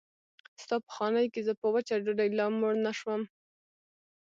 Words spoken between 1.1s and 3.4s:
کې زه په وچه ډوډۍ لا موړ نه شوم.